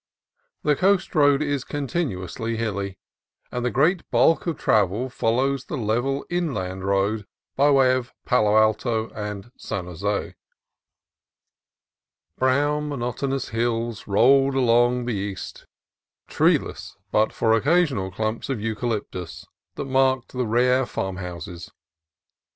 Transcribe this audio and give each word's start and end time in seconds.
The 0.63 0.75
coast 0.75 1.13
road 1.13 1.43
is 1.43 1.63
continuously 1.63 2.57
hilly, 2.57 2.97
and 3.51 3.63
the 3.63 3.69
great 3.69 4.01
bulk 4.09 4.47
of 4.47 4.57
travel 4.57 5.11
follows 5.11 5.65
the 5.65 5.77
level 5.77 6.25
inland 6.27 6.85
road 6.85 7.27
by 7.55 7.69
way 7.69 7.93
of 7.93 8.11
Palo 8.25 8.57
Alto 8.57 9.11
and 9.11 9.51
San 9.59 9.85
Jose. 9.85 10.33
Brown, 12.35 12.89
monotonous 12.89 13.49
hills 13.49 14.07
rolled 14.07 14.55
along 14.55 15.01
on 15.01 15.05
the 15.05 15.11
east, 15.13 15.67
treeless 16.27 16.97
but 17.11 17.31
for 17.31 17.53
occasional 17.53 18.09
clumps 18.09 18.49
of 18.49 18.59
eucalyptus 18.59 19.45
that 19.75 19.85
marked 19.85 20.31
the 20.33 20.47
rare 20.47 20.87
farmhouses. 20.87 21.69